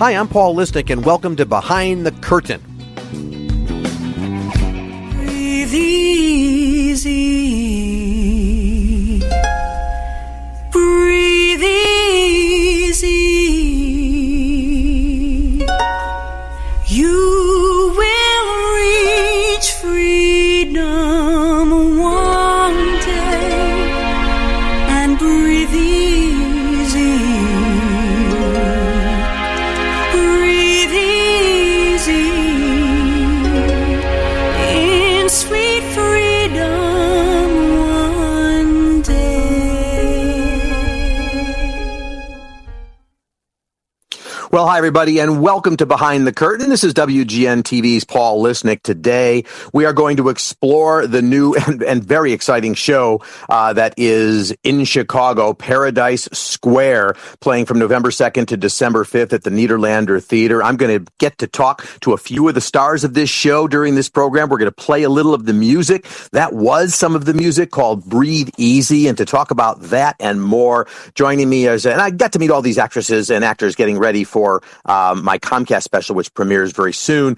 [0.00, 2.62] Hi, I'm Paul Lisnek, and welcome to Behind the Curtain.
[5.14, 7.10] Breathe easy.
[44.80, 46.70] Everybody, and welcome to Behind the Curtain.
[46.70, 48.82] This is WGN TV's Paul Lisnek.
[48.82, 49.44] Today,
[49.74, 54.54] we are going to explore the new and, and very exciting show uh, that is
[54.64, 60.62] in Chicago, Paradise Square, playing from November 2nd to December 5th at the Nederlander Theater.
[60.62, 63.68] I'm going to get to talk to a few of the stars of this show
[63.68, 64.48] during this program.
[64.48, 66.06] We're going to play a little of the music.
[66.32, 69.08] That was some of the music called Breathe Easy.
[69.08, 72.50] And to talk about that and more, joining me is, and I got to meet
[72.50, 76.92] all these actresses and actors getting ready for um, my Comcast special, which premieres very
[76.92, 77.36] soon.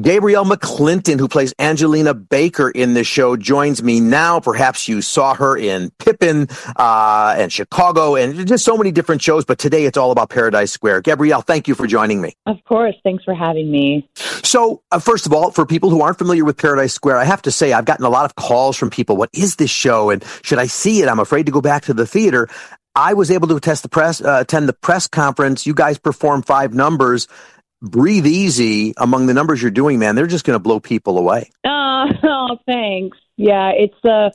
[0.00, 4.40] Gabrielle McClinton, who plays Angelina Baker in this show, joins me now.
[4.40, 9.44] Perhaps you saw her in Pippin uh, and Chicago and just so many different shows,
[9.44, 11.02] but today it's all about Paradise Square.
[11.02, 12.34] Gabrielle, thank you for joining me.
[12.46, 12.94] Of course.
[13.02, 14.08] Thanks for having me.
[14.14, 17.42] So, uh, first of all, for people who aren't familiar with Paradise Square, I have
[17.42, 19.16] to say I've gotten a lot of calls from people.
[19.16, 20.10] What is this show?
[20.10, 21.08] And should I see it?
[21.08, 22.48] I'm afraid to go back to the theater.
[22.94, 25.66] I was able to attend the press, uh, attend the press conference.
[25.66, 27.28] You guys perform five numbers.
[27.82, 30.14] Breathe easy among the numbers you're doing, man.
[30.14, 31.50] They're just going to blow people away.
[31.64, 33.16] Oh, oh, thanks.
[33.36, 34.32] Yeah, it's a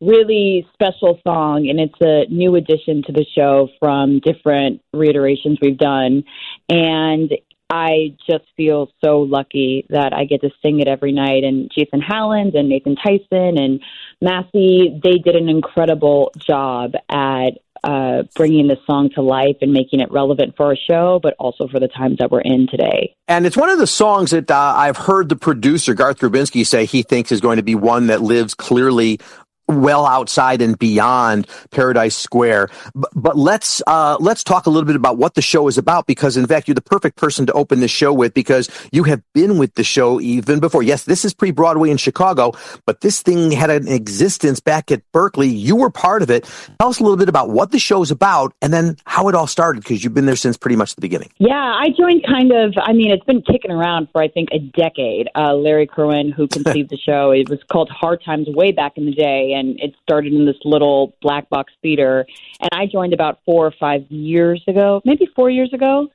[0.00, 5.78] really special song, and it's a new addition to the show from different reiterations we've
[5.78, 6.24] done.
[6.68, 7.32] And
[7.70, 11.42] I just feel so lucky that I get to sing it every night.
[11.42, 13.80] And Jason Howland and Nathan Tysen and
[14.22, 20.00] Masi, they did an incredible job at uh, bringing this song to life and making
[20.00, 23.14] it relevant for our show, but also for the times that we're in today.
[23.28, 26.86] And it's one of the songs that uh, I've heard the producer, Garth Drabinsky, say
[26.86, 29.20] he thinks is going to be one that lives clearly
[29.68, 32.68] well outside and beyond Paradise Square.
[32.94, 36.06] But, but let's uh, let's talk a little bit about what the show is about
[36.06, 39.22] because, in fact, you're the perfect person to open this show with because you have
[39.32, 40.82] been with the show even before.
[40.82, 42.52] Yes, this is pre Broadway in Chicago,
[42.86, 45.48] but this thing had an existence back at Berkeley.
[45.48, 46.44] You were part of it.
[46.78, 49.34] Tell us a little bit about what the show is about and then how it
[49.34, 51.30] all started because you've been there since pretty much the beginning.
[51.38, 54.58] Yeah, I joined kind of, I mean, it's been kicking around for, I think, a
[54.58, 55.28] decade.
[55.34, 59.06] Uh, Larry Kirwan, who conceived the show, it was called Hard Times way back in
[59.06, 62.26] the day, and it started in this little black box theater.
[62.60, 66.08] And I joined about four or five years ago, maybe four years ago.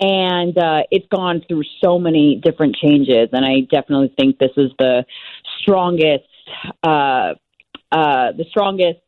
[0.00, 3.28] And uh, it's gone through so many different changes.
[3.32, 5.04] And I definitely think this is the
[5.60, 6.24] strongest,
[6.82, 7.34] uh,
[7.92, 9.00] uh, the strongest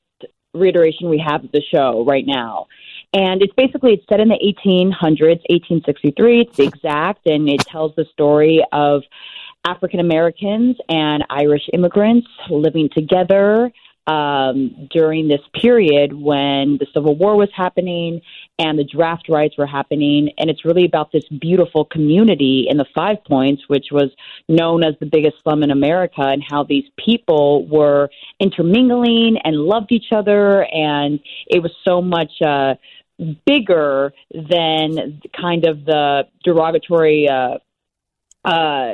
[0.54, 2.66] reiteration we have of the show right now.
[3.12, 6.40] And it's basically it's set in the 1800s, 1863.
[6.40, 9.02] It's exact, and it tells the story of
[9.66, 13.72] African Americans and Irish immigrants living together
[14.06, 18.20] um, during this period when the Civil War was happening
[18.58, 20.30] and the draft rights were happening.
[20.38, 24.10] And it's really about this beautiful community in the Five Points, which was
[24.48, 29.90] known as the biggest slum in America, and how these people were intermingling and loved
[29.90, 30.64] each other.
[30.72, 32.30] And it was so much.
[32.44, 32.74] Uh,
[33.46, 37.56] bigger than kind of the derogatory uh,
[38.44, 38.92] uh,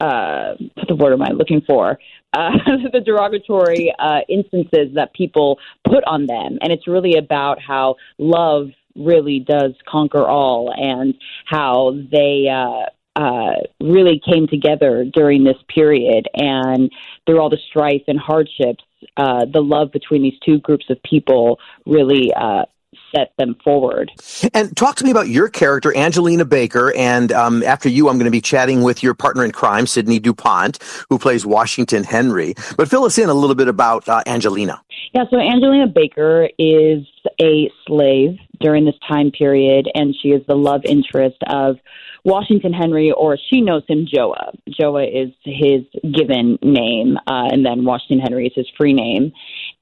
[0.00, 1.98] uh, what the word am I looking for?
[2.32, 2.50] Uh,
[2.92, 8.68] the derogatory uh, instances that people put on them, and it's really about how love
[8.96, 11.14] really does conquer all, and
[11.46, 12.48] how they.
[12.48, 16.90] Uh, uh, really came together during this period, and
[17.24, 18.82] through all the strife and hardships,
[19.16, 22.64] uh, the love between these two groups of people really uh,
[23.14, 24.10] set them forward.
[24.52, 26.94] And talk to me about your character, Angelina Baker.
[26.96, 30.18] And um, after you, I'm going to be chatting with your partner in crime, Sidney
[30.18, 30.78] DuPont,
[31.08, 32.54] who plays Washington Henry.
[32.76, 34.80] But fill us in a little bit about uh, Angelina.
[35.14, 37.06] Yeah, so Angelina Baker is
[37.40, 41.76] a slave during this time period, and she is the love interest of
[42.24, 44.52] Washington Henry, or she knows him Joa.
[44.68, 49.32] Joa is his given name, uh, and then Washington Henry is his free name.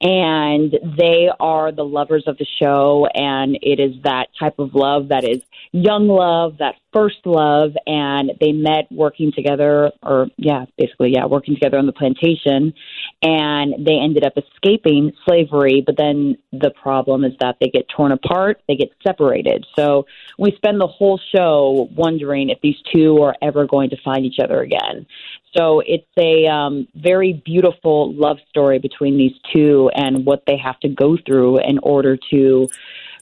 [0.03, 3.07] And they are the lovers of the show.
[3.13, 5.41] And it is that type of love that is
[5.71, 7.71] young love that first love.
[7.87, 12.73] And they met working together or yeah basically yeah working together on the plantation.
[13.21, 15.81] And they ended up escaping slavery.
[15.85, 18.61] But then the problem is that they get torn apart.
[18.67, 19.65] They get separated.
[19.77, 20.05] So
[20.37, 24.39] we spend the whole show wondering if these two are ever going to find each
[24.43, 25.07] other again
[25.55, 30.79] so it's a um, very beautiful love story between these two and what they have
[30.81, 32.67] to go through in order to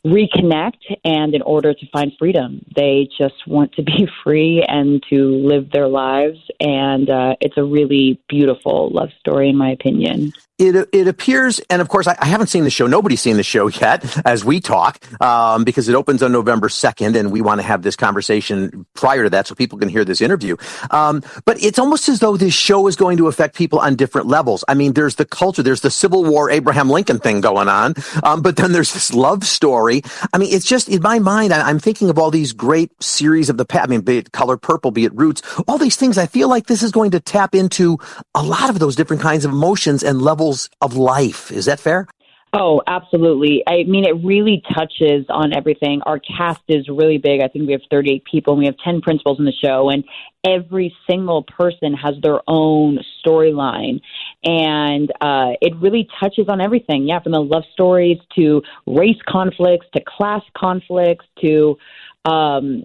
[0.06, 2.66] reconnect and in order to find freedom.
[2.76, 6.40] They just want to be free and to live their lives.
[6.60, 11.82] And uh, it's a really beautiful love story, in my opinion it it appears, and
[11.82, 12.86] of course, I, I, haven't seen the show.
[12.86, 17.16] Nobody's seen the show yet as we talk, um, because it opens on November second,
[17.16, 20.22] and we want to have this conversation prior to that so people can hear this
[20.22, 20.56] interview.
[20.92, 24.28] Um, but it's almost as though this show is going to affect people on different
[24.28, 24.64] levels.
[24.68, 28.42] I mean, there's the culture, there's the Civil War Abraham Lincoln thing going on, um,
[28.42, 30.04] but then there's this love story.
[30.32, 33.50] I mean, it's just in my mind, I, am thinking of all these great series
[33.50, 33.86] of the past.
[33.86, 36.20] I mean, be it Color Purple, be it Roots, all these things.
[36.20, 37.98] I feel like this is going to tap into
[38.36, 41.52] a lot of those different kinds of emotions and levels levels of life.
[41.52, 42.08] Is that fair?
[42.54, 43.64] Oh, absolutely.
[43.66, 46.02] I mean, it really touches on everything.
[46.06, 47.40] Our cast is really big.
[47.42, 50.04] I think we have 38 people and we have 10 principals in the show, and
[50.44, 54.02] every single person has their own storyline.
[54.44, 57.08] And uh, it really touches on everything.
[57.08, 61.78] Yeah, from the love stories to race conflicts to class conflicts to
[62.26, 62.84] um,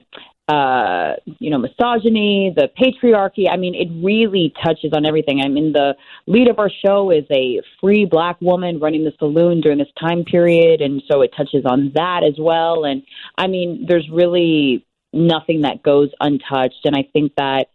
[0.48, 3.50] uh, you know, misogyny, the patriarchy.
[3.50, 5.40] I mean, it really touches on everything.
[5.44, 5.94] I mean, the
[6.26, 10.24] lead of our show is a free black woman running the saloon during this time
[10.24, 12.84] period, and so it touches on that as well.
[12.84, 13.02] And
[13.36, 16.84] I mean, there's really nothing that goes untouched.
[16.84, 17.66] And I think that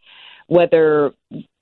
[0.48, 1.14] whether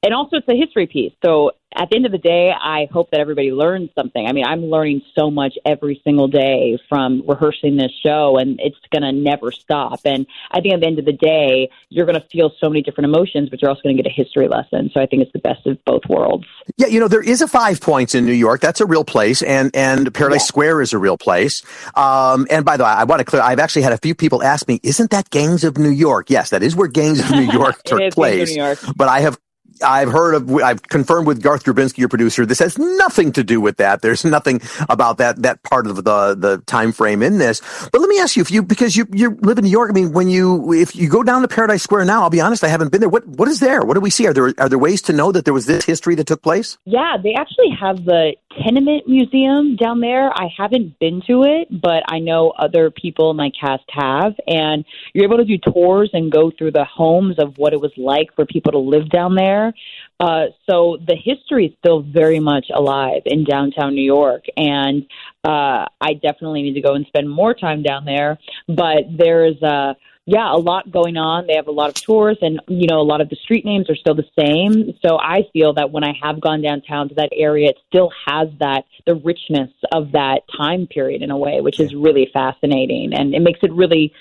[0.03, 1.13] and also it's a history piece.
[1.23, 4.25] So at the end of the day, I hope that everybody learns something.
[4.25, 8.77] I mean, I'm learning so much every single day from rehearsing this show, and it's
[8.91, 9.99] going to never stop.
[10.05, 12.81] And I think at the end of the day, you're going to feel so many
[12.81, 14.89] different emotions, but you're also going to get a history lesson.
[14.93, 16.45] So I think it's the best of both worlds.
[16.77, 18.61] Yeah, you know, there is a Five Points in New York.
[18.61, 20.45] That's a real place, and and Paradise yeah.
[20.45, 21.61] Square is a real place.
[21.95, 23.41] Um, and by the way, I want to clear.
[23.41, 26.49] I've actually had a few people ask me, "Isn't that Gangs of New York?" Yes,
[26.49, 28.55] that is where Gangs of New York took place.
[28.55, 28.79] York.
[28.95, 29.37] But I have
[29.83, 33.61] I've heard of, I've confirmed with Garth Drabinsky, your producer, this has nothing to do
[33.61, 34.01] with that.
[34.01, 37.61] There's nothing about that, that part of the, the time frame in this.
[37.91, 39.93] But let me ask you, if you, because you, you live in New York, I
[39.93, 42.67] mean, when you, if you go down to Paradise Square now, I'll be honest, I
[42.67, 43.09] haven't been there.
[43.09, 43.83] What, what is there?
[43.83, 44.27] What do we see?
[44.27, 46.77] Are there, are there ways to know that there was this history that took place?
[46.85, 50.31] Yeah, they actually have the tenement museum down there.
[50.31, 54.33] I haven't been to it, but I know other people in my cast have.
[54.47, 57.91] And you're able to do tours and go through the homes of what it was
[57.97, 59.73] like for people to live down there.
[60.19, 65.05] Uh, so the history is still very much alive in downtown New York, and
[65.45, 68.37] uh, I definitely need to go and spend more time down there.
[68.67, 69.93] But there's uh,
[70.29, 71.47] yeah, a lot going on.
[71.47, 73.89] They have a lot of tours, and you know, a lot of the street names
[73.89, 74.93] are still the same.
[75.03, 78.49] So I feel that when I have gone downtown to that area, it still has
[78.59, 83.33] that the richness of that time period in a way, which is really fascinating, and
[83.33, 84.13] it makes it really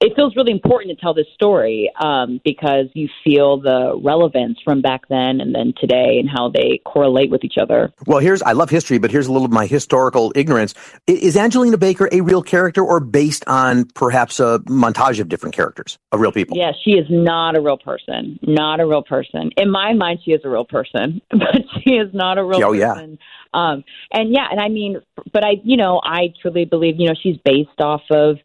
[0.00, 4.82] it feels really important to tell this story um, because you feel the relevance from
[4.82, 7.92] back then and then today and how they correlate with each other.
[8.06, 10.74] Well, here's I love history, but here's a little of my historical ignorance.
[11.06, 15.98] Is Angelina Baker a real character or based on perhaps a montage of different characters
[16.12, 16.58] of real people?
[16.58, 18.38] Yeah, she is not a real person.
[18.42, 19.50] Not a real person.
[19.56, 22.72] In my mind, she is a real person, but she is not a real oh,
[22.72, 23.18] person.
[23.18, 23.26] Yeah.
[23.54, 23.82] Um,
[24.12, 25.00] and yeah, and I mean,
[25.32, 28.36] but I, you know, I truly believe, you know, she's based off of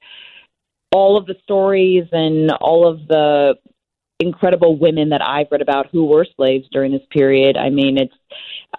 [0.92, 3.56] all of the stories and all of the
[4.20, 7.58] incredible women that I've read about who were slaves during this period.
[7.58, 8.14] I mean, it's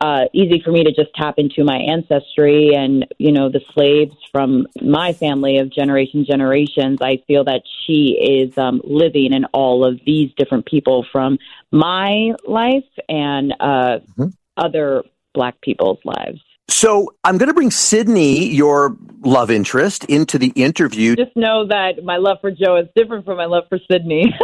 [0.01, 4.15] uh, easy for me to just tap into my ancestry and, you know, the slaves
[4.31, 6.99] from my family of generation generations.
[7.03, 11.39] I feel that she is um, living in all of these different people from
[11.71, 14.29] my life and uh, mm-hmm.
[14.57, 15.03] other
[15.35, 16.41] Black people's lives.
[16.69, 21.17] So I'm going to bring Sidney, your love interest, into the interview.
[21.17, 24.35] Just know that my love for Joe is different from my love for Sidney.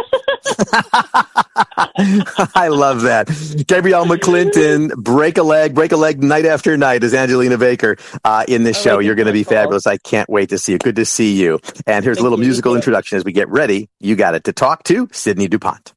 [2.55, 3.29] I love that.
[3.67, 8.45] Gabrielle McClinton, break a leg, break a leg night after night as Angelina Baker uh,
[8.47, 8.99] in this show.
[8.99, 9.87] You're going to be fabulous.
[9.87, 10.79] I can't wait to see you.
[10.79, 11.61] Good to see you.
[11.87, 13.89] And here's Thank a little musical introduction as we get ready.
[14.01, 15.93] You got it to talk to Sidney DuPont.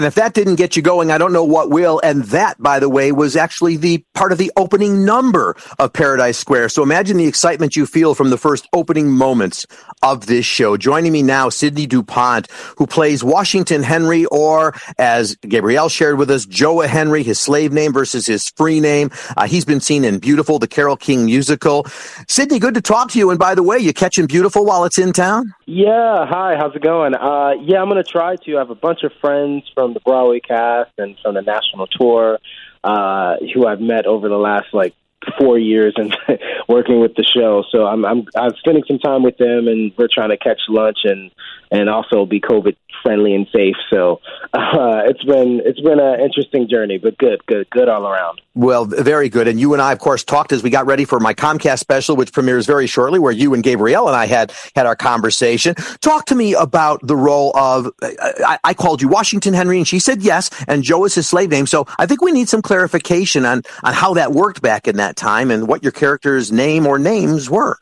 [0.00, 2.00] And if that didn't get you going, I don't know what will.
[2.02, 6.38] And that, by the way, was actually the part of the opening number of Paradise
[6.38, 6.70] Square.
[6.70, 9.66] So imagine the excitement you feel from the first opening moments
[10.02, 10.78] of this show.
[10.78, 16.46] Joining me now, Sidney DuPont, who plays Washington Henry, or as Gabrielle shared with us,
[16.46, 19.10] Joa Henry, his slave name versus his free name.
[19.36, 21.84] Uh, he's been seen in Beautiful, the Carole King musical.
[22.26, 23.28] Sidney, good to talk to you.
[23.28, 25.52] And by the way, you catching Beautiful while it's in town?
[25.66, 27.14] Yeah, hi, how's it going?
[27.14, 28.56] Uh, yeah, I'm going to try to.
[28.56, 32.38] I have a bunch of friends from the Broadway cast and from the national tour
[32.84, 34.94] uh, who I've met over the last like
[35.38, 36.16] four years and
[36.68, 37.64] working with the show.
[37.70, 40.98] So I'm I'm I'm spending some time with them, and we're trying to catch lunch
[41.04, 41.30] and
[41.70, 43.76] and also be COVID friendly and safe.
[43.90, 44.20] So
[44.52, 48.40] uh, it's been it's been an interesting journey, but good, good, good all around.
[48.54, 49.46] Well, very good.
[49.46, 52.16] And you and I, of course, talked as we got ready for my Comcast special,
[52.16, 55.74] which premieres very shortly, where you and Gabrielle and I had had our conversation.
[56.00, 57.90] Talk to me about the role of.
[58.02, 61.50] I, I called you Washington Henry, and she said yes, and Joe is his slave
[61.50, 61.66] name.
[61.66, 65.16] So I think we need some clarification on on how that worked back in that
[65.16, 67.78] time and what your character's name or names were.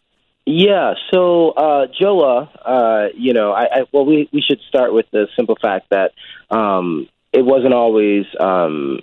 [0.51, 5.05] Yeah, so uh, Joa, uh, you know, I, I well, we we should start with
[5.13, 6.13] the simple fact that
[6.51, 9.01] um, it wasn't always um,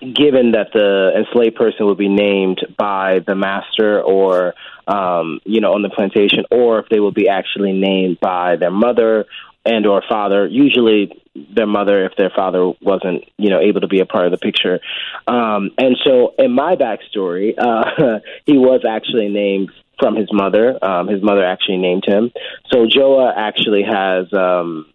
[0.00, 4.54] given that the enslaved person would be named by the master or
[4.86, 8.70] um, you know on the plantation, or if they would be actually named by their
[8.70, 9.26] mother
[9.66, 10.46] and or father.
[10.46, 11.12] Usually
[11.54, 14.38] their mother, if their father wasn't you know able to be a part of the
[14.38, 14.80] picture.
[15.26, 20.82] Um, and so in my backstory, uh, he was actually named from his mother.
[20.84, 22.30] Um, his mother actually named him.
[22.72, 24.86] So Joa actually has um,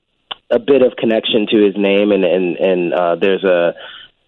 [0.49, 3.75] a bit of connection to his name, and and and uh, there's a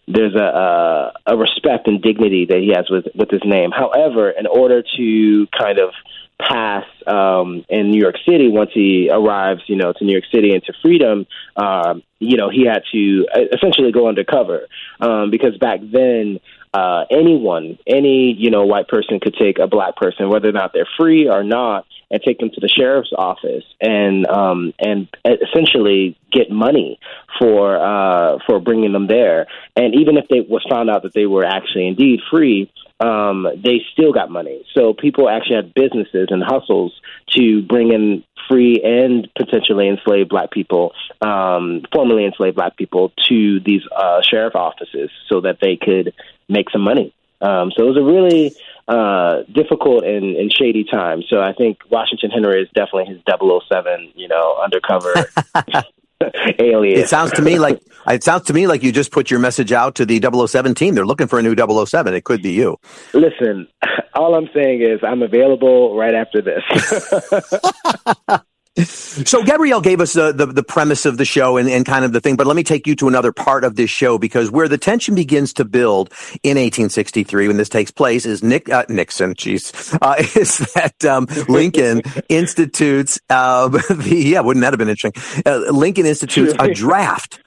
[0.08, 3.72] there's a, a a respect and dignity that he has with with his name.
[3.72, 5.92] However, in order to kind of
[6.40, 10.54] pass um, in New York City once he arrives, you know, to New York City
[10.54, 14.68] and to freedom, um, you know, he had to uh, essentially go undercover
[15.00, 16.40] um, because back then
[16.74, 20.72] uh, anyone, any you know white person could take a black person, whether or not
[20.74, 26.18] they're free or not, and take them to the sheriff's office and um, and essentially
[26.32, 27.00] get money
[27.40, 29.48] for uh, for bringing them there.
[29.76, 33.82] And even if they was found out that they were actually indeed free, um, they
[33.92, 34.64] still got money.
[34.74, 36.94] So people actually had businesses and hustles
[37.36, 43.60] to bring in free and potentially enslaved black people, um, formerly enslaved black people, to
[43.66, 46.14] these uh, sheriff offices so that they could
[46.52, 47.14] make some money.
[47.42, 48.54] Um, so it was a really
[48.88, 51.24] uh, difficult and, and shady time.
[51.28, 55.14] So I think Washington Henry is definitely his 007, you know, undercover
[56.60, 57.00] alien.
[57.00, 59.72] It sounds to me like it sounds to me like you just put your message
[59.72, 60.96] out to the 007 team.
[60.96, 62.14] They're looking for a new 007.
[62.14, 62.78] It could be you.
[63.14, 63.68] Listen,
[64.16, 66.64] all I'm saying is I'm available right after this.
[68.78, 72.14] So Gabrielle gave us the, the, the premise of the show and, and kind of
[72.14, 74.70] the thing, but let me take you to another part of this show because where
[74.70, 76.10] the tension begins to build
[76.42, 81.28] in 1863 when this takes place is Nick uh, Nixon, jeez, uh, is that um,
[81.50, 85.44] Lincoln institutes uh, the yeah, wouldn't that have been interesting?
[85.46, 87.42] Uh, Lincoln institutes a draft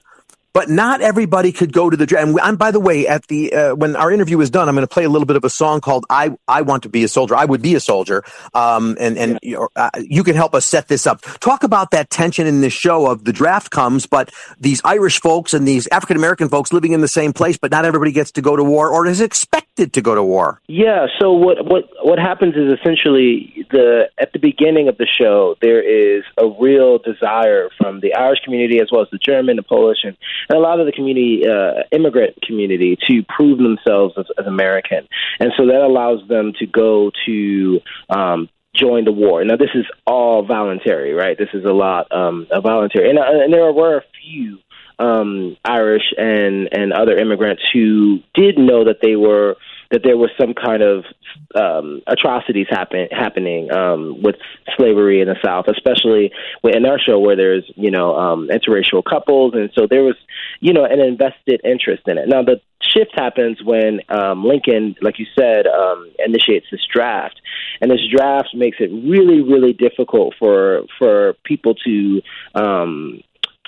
[0.55, 2.29] but not everybody could go to the draft.
[2.29, 4.87] And, and by the way, at the uh, when our interview is done, I'm going
[4.87, 7.09] to play a little bit of a song called "I I Want to Be a
[7.09, 10.65] Soldier." I would be a soldier, um, and and you, uh, you can help us
[10.65, 11.21] set this up.
[11.41, 15.53] Talk about that tension in this show of the draft comes, but these Irish folks
[15.53, 18.41] and these African American folks living in the same place, but not everybody gets to
[18.41, 20.61] go to war or is expected to go to war.
[20.67, 21.07] Yeah.
[21.19, 25.81] So what what what happens is essentially the at the beginning of the show there
[25.81, 29.99] is a real desire from the Irish community as well as the German, the Polish,
[30.03, 30.15] and
[30.49, 35.07] and a lot of the community, uh, immigrant community, to prove themselves as, as American,
[35.39, 37.79] and so that allows them to go to
[38.09, 39.43] um, join the war.
[39.43, 41.37] Now, this is all voluntary, right?
[41.37, 44.59] This is a lot um, voluntary, and, uh, and there were a few
[44.99, 49.55] um, Irish and and other immigrants who did know that they were
[49.91, 51.05] that there was some kind of
[51.53, 54.35] um, atrocities happen, happening um, with
[54.75, 56.31] slavery in the South, especially
[56.63, 60.15] in our show where there's you know um, interracial couples, and so there was
[60.59, 62.27] you know an invested interest in it.
[62.27, 67.39] Now the shift happens when um, Lincoln, like you said, um, initiates this draft,
[67.81, 72.21] and this draft makes it really really difficult for for people to
[72.55, 73.21] um,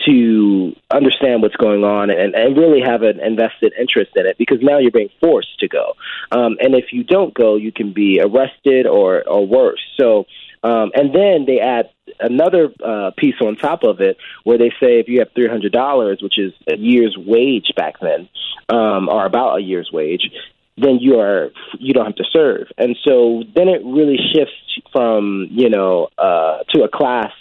[0.05, 4.59] to understand what's going on and, and really have an invested interest in it because
[4.61, 5.93] now you're being forced to go.
[6.31, 9.81] Um, and if you don't go, you can be arrested or, or worse.
[9.99, 10.25] So,
[10.63, 11.89] um, and then they add
[12.19, 16.37] another uh, piece on top of it where they say if you have $300, which
[16.37, 18.29] is a year's wage back then,
[18.69, 20.29] um, or about a year's wage,
[20.77, 21.49] then you are
[21.79, 22.67] you don't have to serve.
[22.77, 27.31] And so then it really shifts from, you know, uh, to a class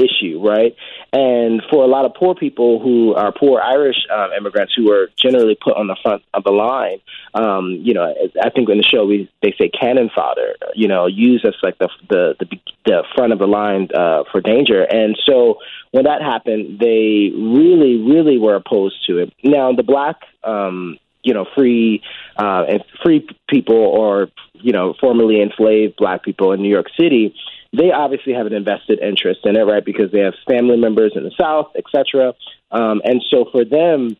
[0.00, 0.74] issue, right?
[1.12, 5.08] And for a lot of poor people who are poor Irish um, immigrants who are
[5.16, 6.98] generally put on the front of the line,
[7.34, 11.06] um, you know, I think in the show we they say cannon fodder, you know,
[11.06, 12.46] used as like the the the,
[12.86, 14.82] the front of the line uh, for danger.
[14.82, 15.58] And so
[15.92, 19.32] when that happened, they really, really were opposed to it.
[19.42, 22.02] Now the black um, you know free
[22.36, 27.34] uh, and free people or you know formerly enslaved black people in New York City,
[27.72, 29.84] they obviously have an invested interest in it, right?
[29.84, 32.34] Because they have family members in the South, etc.
[32.70, 34.16] Um, and so for them,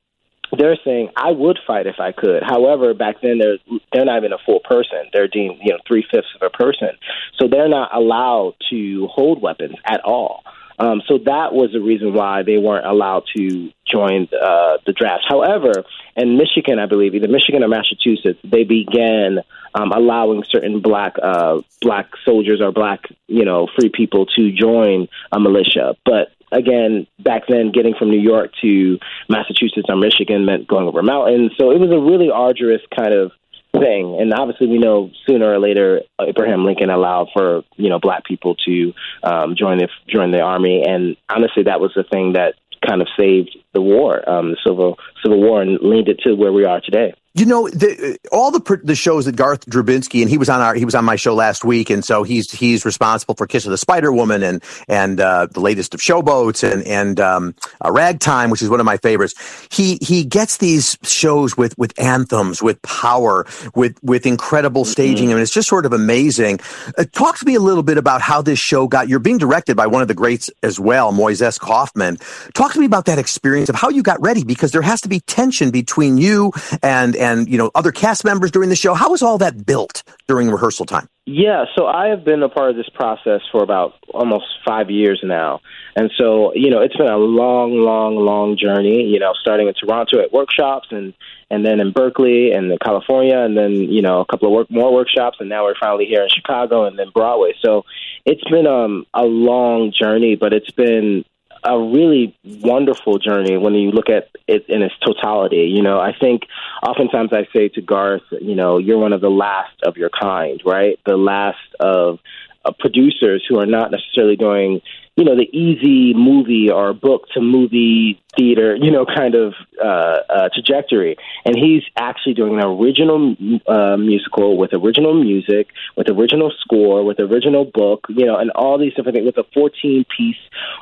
[0.57, 2.43] they're saying I would fight if I could.
[2.43, 3.59] However, back then they're
[3.93, 5.11] they're not even a full person.
[5.13, 6.91] They're deemed you know three fifths of a person,
[7.39, 10.43] so they're not allowed to hold weapons at all.
[10.81, 15.25] Um, so that was the reason why they weren't allowed to join uh, the draft.
[15.29, 15.85] However,
[16.17, 19.41] in Michigan, I believe either Michigan or Massachusetts, they began
[19.75, 25.07] um, allowing certain black uh, black soldiers or black you know free people to join
[25.31, 25.97] a militia.
[26.07, 31.03] But again, back then, getting from New York to Massachusetts or Michigan meant going over
[31.03, 31.53] mountains.
[31.59, 33.33] So it was a really arduous kind of
[33.73, 34.19] thing.
[34.21, 38.57] And obviously, we know sooner or later Abraham Lincoln allowed for you know black people
[38.67, 40.85] to um, join the join the army.
[40.87, 42.55] And honestly, that was the thing that
[42.87, 46.53] kind of saved the war, um, the civil civil war, and leaned it to where
[46.53, 47.15] we are today.
[47.33, 50.75] You know, the, all the the shows that Garth Drabinsky and he was on our
[50.75, 53.71] he was on my show last week, and so he's he's responsible for Kiss of
[53.71, 58.51] the Spider Woman and and uh, the latest of Showboats and and um, uh, Ragtime,
[58.51, 59.35] which is one of my favorites.
[59.71, 63.47] He he gets these shows with with anthems, with power,
[63.77, 64.91] with with incredible mm-hmm.
[64.91, 65.35] staging, mm-hmm.
[65.35, 66.59] and it's just sort of amazing.
[66.99, 69.09] Uh, talk to me a little bit about how this show got.
[69.09, 72.17] You're being directed by one of the greats as well, Moises Kaufman.
[72.55, 75.09] Talk to me about that experience of how you got ready, because there has to
[75.09, 76.53] be tension between you
[76.83, 78.95] and and you know other cast members during the show.
[78.95, 81.09] How was all that built during rehearsal time?
[81.27, 85.21] Yeah, so I have been a part of this process for about almost five years
[85.23, 85.61] now.
[85.95, 89.75] And so, you know, it's been a long, long, long journey, you know, starting in
[89.75, 91.15] Toronto at workshops and,
[91.49, 94.71] and then in Berkeley and in California and then, you know, a couple of work,
[94.73, 97.55] more workshops and now we're finally here in Chicago and then Broadway.
[97.65, 97.85] So
[98.25, 101.25] it's been um, a long journey, but it's been
[101.65, 105.71] a really wonderful journey when you look at it in its totality.
[105.75, 106.43] You know, I think
[106.83, 110.61] oftentimes I say to Garth, you know, you're one of the last of your kind,
[110.65, 110.99] right?
[111.07, 112.19] The last of
[112.65, 114.81] uh, producers who are not necessarily doing
[115.21, 119.53] you know, the easy movie or book to movie theater, you know, kind of
[119.83, 121.17] uh, uh, trajectory.
[121.45, 127.21] And he's actually doing an original uh, musical with original music, with original score, with
[127.21, 130.37] original book, you know, and all these different things with a 14 piece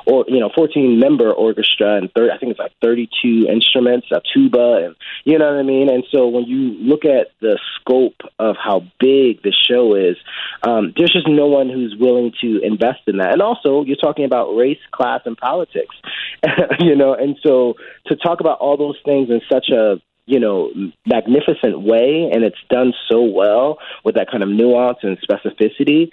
[0.05, 4.21] or, you know, 14 member orchestra and third, I think it's like 32 instruments, a
[4.33, 5.89] tuba, and you know what I mean?
[5.89, 10.15] And so when you look at the scope of how big the show is,
[10.63, 13.33] um, there's just no one who's willing to invest in that.
[13.33, 15.95] And also, you're talking about race, class, and politics,
[16.79, 17.13] you know.
[17.13, 17.75] And so
[18.07, 20.71] to talk about all those things in such a you know
[21.05, 26.11] magnificent way, and it's done so well with that kind of nuance and specificity.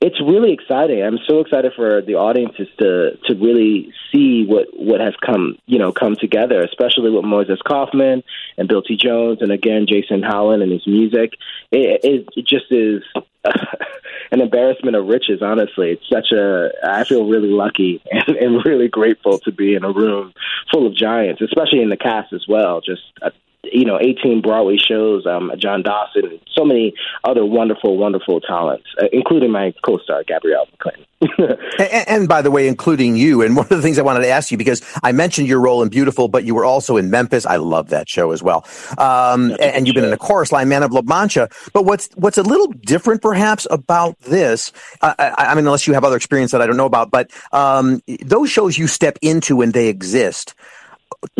[0.00, 1.02] It's really exciting.
[1.02, 5.76] I'm so excited for the audiences to to really see what what has come you
[5.76, 8.22] know come together, especially with Moises Kaufman
[8.56, 8.96] and Bill T.
[8.96, 11.34] Jones, and again Jason Howland and his music.
[11.72, 13.02] It, it, it just is
[14.30, 15.42] an embarrassment of riches.
[15.42, 16.70] Honestly, it's such a.
[16.84, 20.32] I feel really lucky and, and really grateful to be in a room
[20.72, 22.80] full of giants, especially in the cast as well.
[22.80, 23.02] Just
[23.72, 29.06] you know, 18 Broadway shows, um, John Dawson, so many other wonderful, wonderful talents, uh,
[29.12, 31.04] including my co-star Gabrielle McClinton.
[31.80, 33.42] and, and, by the way, including you.
[33.42, 35.82] And one of the things I wanted to ask you because I mentioned your role
[35.82, 37.44] in Beautiful, but you were also in Memphis.
[37.44, 38.64] I love that show as well.
[38.98, 41.48] Um, and, and you've been in the chorus line, Man of La Mancha.
[41.72, 44.72] But what's what's a little different, perhaps, about this?
[45.00, 47.32] Uh, I, I, mean, unless you have other experience that I don't know about, but
[47.50, 50.54] um, those shows you step into and they exist.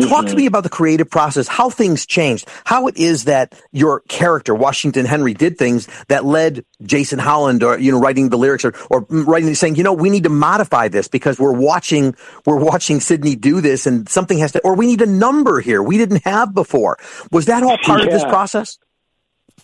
[0.01, 0.27] Talk mm-hmm.
[0.27, 4.53] to me about the creative process, how things changed, how it is that your character,
[4.53, 8.73] Washington Henry, did things that led Jason Howland, or, you know, writing the lyrics or,
[8.89, 12.99] or writing, saying, you know, we need to modify this because we're watching, we're watching
[12.99, 16.23] Sidney do this and something has to, or we need a number here we didn't
[16.25, 16.97] have before.
[17.31, 18.07] Was that all part yeah.
[18.07, 18.79] of this process?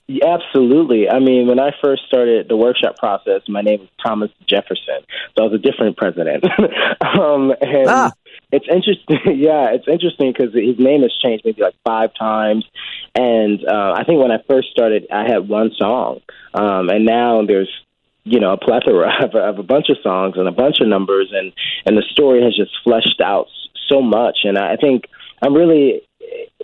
[0.07, 1.09] Yeah, absolutely.
[1.09, 5.01] I mean, when I first started the workshop process, my name was Thomas Jefferson,
[5.35, 6.43] so I was a different president.
[7.01, 8.11] um, and ah
[8.55, 9.19] it's interesting.
[9.39, 12.65] yeah, it's interesting because his name has changed maybe like five times,
[13.13, 16.21] and uh, I think when I first started, I had one song,
[16.53, 17.69] um, and now there's
[18.23, 21.31] you know a plethora of, of a bunch of songs and a bunch of numbers,
[21.33, 21.51] and
[21.85, 23.47] and the story has just fleshed out
[23.89, 25.05] so much, and I think
[25.41, 26.01] I'm really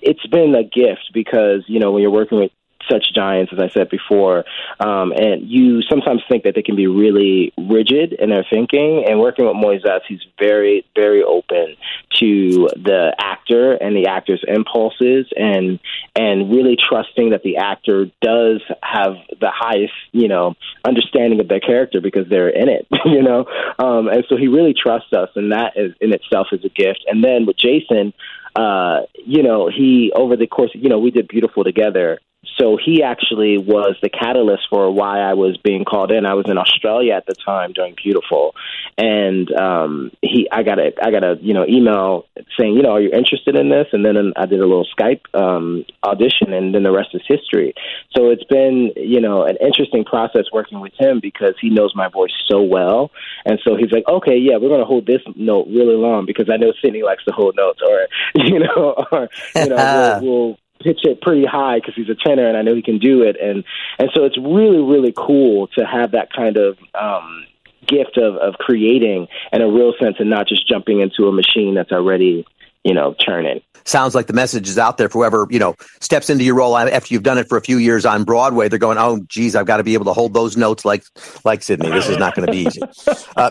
[0.02, 2.52] it's been a gift because you know when you're working with
[2.90, 4.46] such giants, as I said before,
[4.80, 9.06] um, and you sometimes think that they can be really rigid in their thinking.
[9.08, 11.76] And working with Moises, he's very, very open
[12.20, 15.80] to the actor and the actor's impulses, and
[16.16, 21.60] and really trusting that the actor does have the highest, you know, understanding of their
[21.60, 23.46] character because they're in it, you know.
[23.80, 27.04] Um, and so he really trusts us, and that is in itself is a gift.
[27.08, 28.14] And then with Jason,
[28.56, 32.20] uh, you know, he over the course, you know, we did beautiful together,
[32.58, 36.26] so he actually was the catalyst for why I was being called in.
[36.26, 38.56] I was in Australia at the time during Beautiful,
[38.98, 42.26] and um, he I got a I got a you know email
[42.60, 43.88] saying you know are you interested in this?
[43.94, 47.76] And then I did a little Skype um, audition, and then the rest is history.
[48.16, 52.10] So it's been you know an interesting process working with him because he knows my
[52.10, 53.12] voice so well,
[53.46, 56.50] and so he's like, okay, yeah, we're going to hold this note really long because
[56.52, 58.08] I know Sidney likes to hold notes, or
[58.44, 62.48] you know, or you know, we'll, we'll pitch it pretty high because he's a tenor
[62.48, 63.38] and I know he can do it.
[63.42, 63.64] And
[64.00, 67.46] and so it's really really cool to have that kind of um,
[67.88, 71.76] gift of of creating in a real sense and not just jumping into a machine
[71.76, 72.46] that's already
[72.84, 76.30] you know churning sounds like the message is out there for whoever you know steps
[76.30, 78.70] into your role after you've done it for a few years on Broadway.
[78.70, 81.04] They're going, oh, geez, I've got to be able to hold those notes like
[81.44, 81.90] like Sidney.
[81.90, 82.82] This is not going to be easy.
[83.36, 83.50] Uh,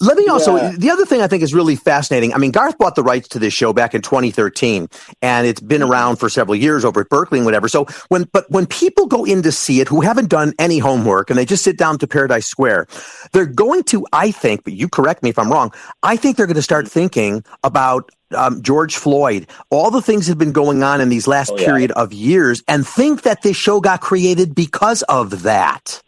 [0.00, 0.72] let me also yeah.
[0.76, 2.34] the other thing I think is really fascinating.
[2.34, 4.88] I mean, Garth bought the rights to this show back in 2013,
[5.22, 7.68] and it's been around for several years over at Berkeley and whatever.
[7.68, 11.30] So when but when people go in to see it who haven't done any homework
[11.30, 12.88] and they just sit down to Paradise Square,
[13.32, 15.72] they're going to, I think, but you correct me if I'm wrong.
[16.02, 20.32] I think they're going to start thinking about um, George Floyd, all the things that
[20.32, 21.66] have been going on in these last oh, yeah.
[21.66, 26.02] period of years, and think that this show got created because of that.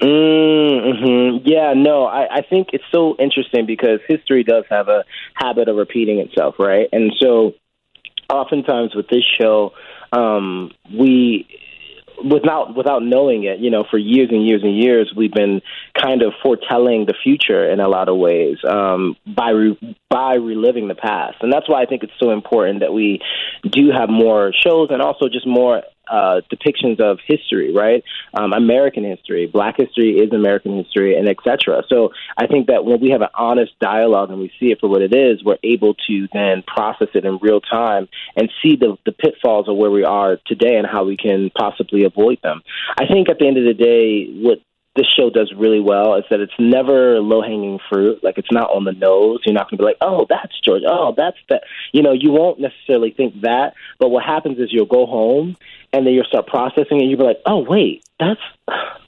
[0.00, 1.38] Mm-hmm.
[1.44, 5.76] Yeah, no, I, I think it's so interesting because history does have a habit of
[5.76, 6.88] repeating itself, right?
[6.92, 7.54] And so,
[8.28, 9.72] oftentimes with this show,
[10.12, 11.46] um, we
[12.24, 15.62] without without knowing it, you know, for years and years and years, we've been
[16.00, 20.88] kind of foretelling the future in a lot of ways um, by re- by reliving
[20.88, 23.20] the past, and that's why I think it's so important that we
[23.62, 28.02] do have more shows and also just more uh, depictions of history, right?
[28.34, 31.82] Um, American history, Black history is American history, and etc.
[31.88, 34.88] So I think that when we have an honest dialogue and we see it for
[34.88, 38.96] what it is, we're able to then process it in real time and see the,
[39.04, 42.62] the pitfalls of where we are today and how we can possibly avoid them.
[42.98, 44.58] I think at the end of the day, what
[44.96, 48.24] this show does really well is that it's never low hanging fruit.
[48.24, 49.40] Like it's not on the nose.
[49.44, 50.82] You're not going to be like, oh, that's George.
[50.86, 51.62] Oh, that's that.
[51.92, 53.74] You know, you won't necessarily think that.
[53.98, 55.56] But what happens is you'll go home
[55.92, 58.40] and then you'll start processing and you'll be like, oh, wait, that's,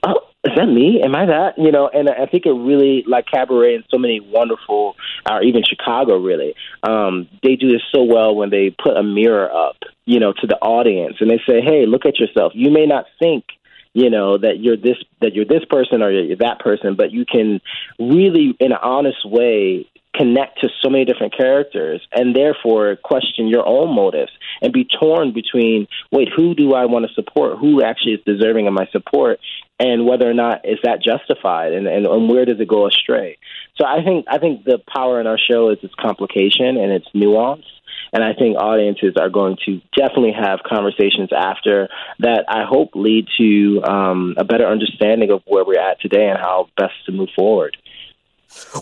[0.03, 1.03] oh, is that me?
[1.03, 1.59] Am I that?
[1.59, 4.95] You know, and I think it really, like Cabaret and so many wonderful,
[5.29, 9.51] or even Chicago, really, um, they do this so well when they put a mirror
[9.53, 12.53] up, you know, to the audience and they say, hey, look at yourself.
[12.55, 13.45] You may not think
[13.93, 17.25] you know that you're this that you're this person or you're that person but you
[17.25, 17.61] can
[17.99, 23.67] really in an honest way connect to so many different characters and therefore question your
[23.67, 27.59] own motives and be torn between wait who do i want to support?
[27.59, 29.39] Who actually is deserving of my support?
[29.81, 31.73] And whether or not is that justified?
[31.73, 33.39] And, and, and where does it go astray
[33.81, 37.07] so i think i think the power in our show is its complication and its
[37.15, 37.65] nuance
[38.13, 41.89] and I think audiences are going to definitely have conversations after
[42.21, 46.39] that I hope lead to um, a better understanding of where we're at today and
[46.39, 47.77] how best to move forward.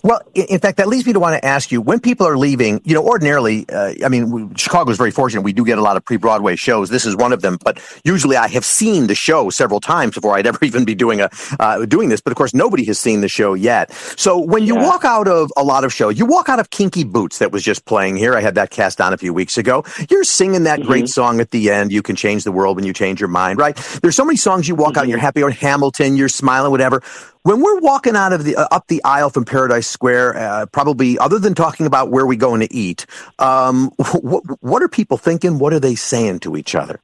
[0.03, 2.81] Well, in fact, that leads me to want to ask you when people are leaving,
[2.85, 5.43] you know, ordinarily, uh, I mean, Chicago is very fortunate.
[5.43, 6.89] We do get a lot of pre Broadway shows.
[6.91, 10.37] This is one of them, but usually I have seen the show several times before
[10.37, 12.21] I'd ever even be doing a, uh, doing this.
[12.21, 13.93] But of course, nobody has seen the show yet.
[14.17, 14.85] So when you yeah.
[14.85, 17.63] walk out of a lot of shows, you walk out of Kinky Boots that was
[17.63, 18.35] just playing here.
[18.35, 19.85] I had that cast on a few weeks ago.
[20.11, 20.89] You're singing that mm-hmm.
[20.89, 21.93] great song at the end.
[21.93, 23.77] You can change the world when you change your mind, right?
[24.03, 24.99] There's so many songs you walk mm-hmm.
[24.99, 27.03] out and you're happy or Hamilton, you're smiling, whatever
[27.47, 31.17] when we're walking out of the uh, up the aisle from Paradise Square, uh, probably
[31.19, 33.07] other than talking about where we're going to eat,
[33.39, 35.61] um, what, what are people thinking?
[35.61, 37.01] What are they saying to each other?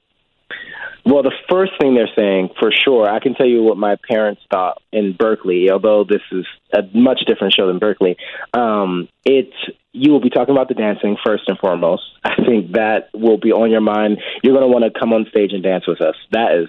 [1.04, 4.40] Well, the first thing they're saying, for sure, I can tell you what my parents
[4.50, 5.70] thought in Berkeley.
[5.70, 8.16] Although this is a much different show than Berkeley,
[8.52, 9.54] um, it's
[9.92, 12.02] you will be talking about the dancing first and foremost.
[12.24, 14.18] I think that will be on your mind.
[14.42, 16.16] You're going to want to come on stage and dance with us.
[16.32, 16.68] That is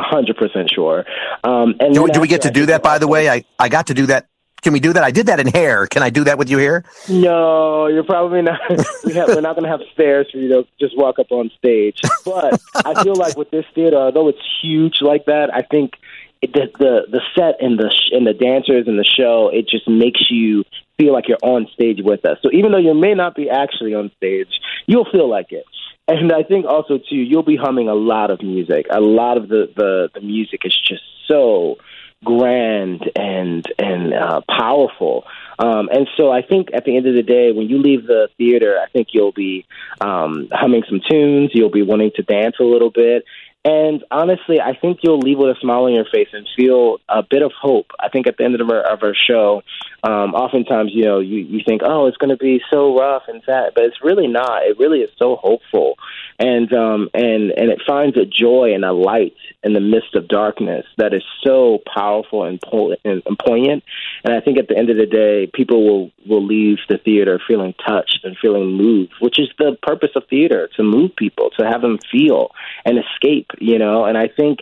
[0.00, 1.04] hundred percent sure.
[1.44, 2.82] Um, and do, do we get to do that?
[2.82, 4.28] By the way, I I got to do that.
[4.62, 5.02] Can we do that?
[5.02, 5.88] I did that in hair.
[5.88, 6.84] Can I do that with you here?
[7.08, 8.60] No, you're probably not.
[9.04, 11.50] we have, we're not going to have stairs for you to just walk up on
[11.58, 11.98] stage.
[12.24, 15.94] But I feel like with this theater, although it's huge like that, I think
[16.42, 19.68] it, the, the the set and the sh- and the dancers and the show, it
[19.68, 20.64] just makes you
[20.96, 22.38] feel like you're on stage with us.
[22.42, 24.48] So even though you may not be actually on stage,
[24.86, 25.64] you'll feel like it.
[26.08, 28.86] And I think also too, you'll be humming a lot of music.
[28.90, 31.76] A lot of the the, the music is just so
[32.24, 35.24] grand and and uh, powerful.
[35.58, 38.28] Um, and so I think at the end of the day, when you leave the
[38.36, 39.66] theater, I think you'll be
[40.00, 41.50] um, humming some tunes.
[41.54, 43.24] You'll be wanting to dance a little bit.
[43.64, 47.22] And honestly, I think you'll leave with a smile on your face and feel a
[47.22, 47.86] bit of hope.
[48.00, 49.62] I think at the end of our, of our show,
[50.04, 53.40] um, oftentimes, you know, you, you think, oh, it's going to be so rough and
[53.46, 54.64] sad, but it's really not.
[54.64, 55.94] It really is so hopeful,
[56.40, 60.26] and um, and and it finds a joy and a light in the midst of
[60.26, 63.84] darkness that is so powerful and, po- and, and poignant.
[64.24, 67.40] And I think at the end of the day, people will will leave the theater
[67.46, 71.64] feeling touched and feeling moved, which is the purpose of theater to move people, to
[71.64, 72.50] have them feel
[72.84, 74.04] and escape, you know.
[74.04, 74.60] And I think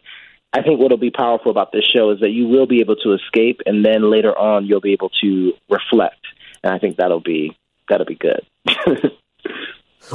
[0.53, 3.13] I think what'll be powerful about this show is that you will be able to
[3.13, 6.21] escape, and then later on you'll be able to reflect.
[6.63, 7.57] And I think that'll be
[7.89, 8.45] that'll be good.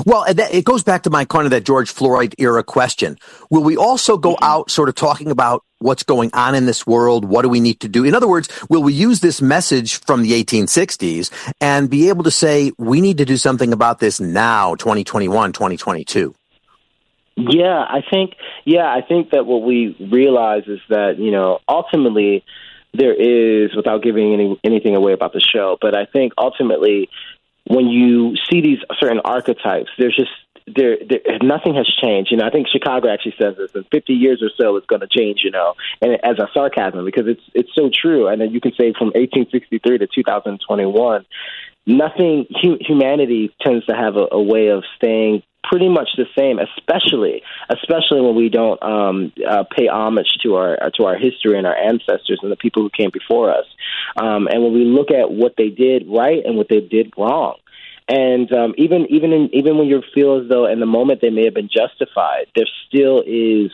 [0.05, 3.17] Well, it goes back to my kind of that George Floyd era question.
[3.49, 4.43] Will we also go mm-hmm.
[4.43, 7.23] out sort of talking about what's going on in this world?
[7.23, 8.03] What do we need to do?
[8.03, 12.31] In other words, will we use this message from the 1860s and be able to
[12.31, 16.35] say, we need to do something about this now, 2021, 2022?
[17.37, 22.45] Yeah, I think yeah, I think that what we realize is that, you know, ultimately
[22.93, 27.09] there is without giving any anything away about the show, but I think ultimately
[27.67, 30.31] when you see these certain archetypes, there's just
[30.67, 32.31] there, there nothing has changed.
[32.31, 35.01] You know, I think Chicago actually says this in 50 years or so it's going
[35.01, 35.41] to change.
[35.43, 38.27] You know, and as a sarcasm because it's it's so true.
[38.27, 41.25] And then you can say from 1863 to 2021,
[41.85, 42.45] nothing.
[42.49, 48.21] humanity tends to have a, a way of staying pretty much the same, especially especially
[48.21, 51.75] when we don't um, uh, pay homage to our uh, to our history and our
[51.75, 53.65] ancestors and the people who came before us.
[54.17, 57.55] Um, and when we look at what they did right and what they did wrong,
[58.07, 61.31] and um, even even in, even when you feel as though in the moment they
[61.31, 63.71] may have been justified, there still is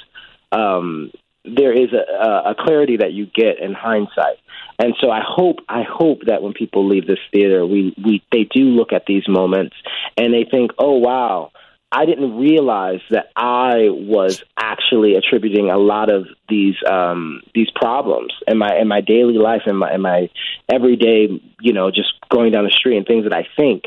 [0.51, 1.11] um,
[1.43, 4.37] there is a, a clarity that you get in hindsight.
[4.79, 8.43] And so I hope I hope that when people leave this theater, we, we they
[8.43, 9.75] do look at these moments
[10.17, 11.51] and they think, oh wow,
[11.91, 18.33] I didn't realize that I was actually attributing a lot of these um, these problems
[18.47, 20.29] in my in my daily life in my in my
[20.71, 21.27] everyday,
[21.59, 23.83] you know, just going down the street and things that I think,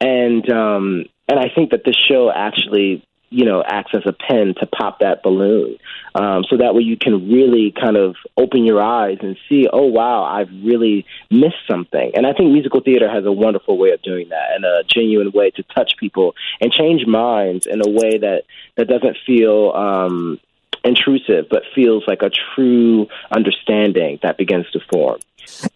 [0.00, 4.54] and um, and I think that this show actually you know, acts as a pen
[4.60, 5.78] to pop that balloon.
[6.14, 9.86] Um, so that way you can really kind of open your eyes and see, oh,
[9.86, 12.12] wow, I've really missed something.
[12.14, 15.32] And I think musical theater has a wonderful way of doing that and a genuine
[15.32, 18.44] way to touch people and change minds in a way that,
[18.76, 20.40] that doesn't feel um,
[20.84, 25.18] intrusive, but feels like a true understanding that begins to form.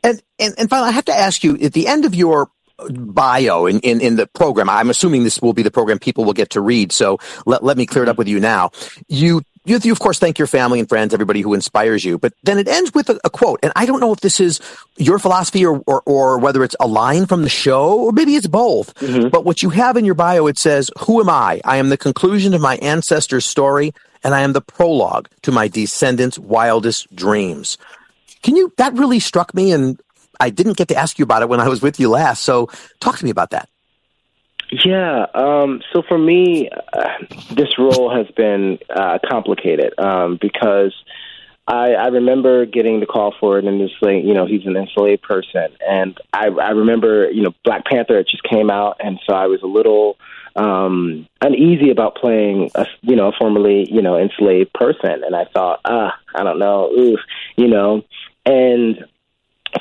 [0.02, 2.50] And, and, and finally, I have to ask you at the end of your
[2.88, 4.68] bio in, in, in the program.
[4.68, 6.92] I'm assuming this will be the program people will get to read.
[6.92, 8.70] So let, let me clear it up with you now.
[9.08, 12.18] You, you, you, of course, thank your family and friends, everybody who inspires you.
[12.18, 13.60] But then it ends with a, a quote.
[13.62, 14.60] And I don't know if this is
[14.96, 18.46] your philosophy or, or, or, whether it's a line from the show or maybe it's
[18.46, 18.94] both.
[18.94, 19.28] Mm-hmm.
[19.28, 21.60] But what you have in your bio, it says, Who am I?
[21.64, 23.92] I am the conclusion of my ancestors' story
[24.24, 27.78] and I am the prologue to my descendants' wildest dreams.
[28.42, 30.00] Can you, that really struck me and
[30.40, 32.42] I didn't get to ask you about it when I was with you last.
[32.42, 33.68] So talk to me about that.
[34.84, 35.26] Yeah.
[35.34, 37.08] Um, so for me, uh,
[37.52, 40.94] this role has been uh, complicated um, because
[41.66, 44.76] I, I remember getting the call for it, and just like you know, he's an
[44.76, 49.20] enslaved person, and I, I remember you know Black Panther it just came out, and
[49.28, 50.16] so I was a little
[50.56, 55.44] um uneasy about playing a you know a formerly you know enslaved person, and I
[55.44, 57.20] thought ah I don't know oof
[57.56, 58.02] you know
[58.46, 59.04] and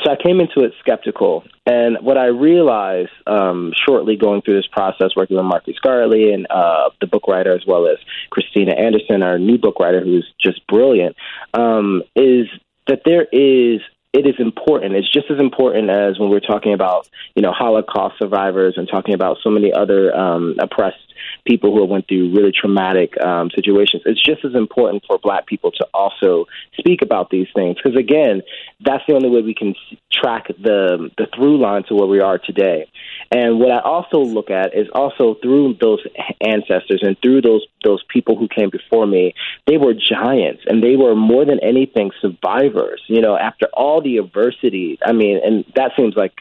[0.04, 1.44] so I came into it skeptical.
[1.66, 6.48] And what I realized um, shortly going through this process, working with Marcus Gardley and
[6.50, 7.98] uh, the book writer, as well as
[8.30, 11.16] Christina Anderson, our new book writer, who's just brilliant,
[11.54, 12.48] um, is
[12.88, 14.96] that there is it is important.
[14.96, 19.14] It's just as important as when we're talking about, you know, Holocaust survivors and talking
[19.14, 21.09] about so many other um, oppressed
[21.46, 24.04] people who have went through really traumatic um, situations.
[24.06, 26.46] It's just as important for Black people to also
[26.78, 28.42] speak about these things because, again,
[28.82, 29.76] that's the only way we can
[30.12, 32.90] track the the through line to where we are today.
[33.32, 36.00] And what I also look at is also through those
[36.42, 39.34] ancestors and through those those people who came before me,
[39.68, 43.02] they were giants and they were more than anything survivors.
[43.08, 46.34] You know, after all the adversity, I mean, and that seems like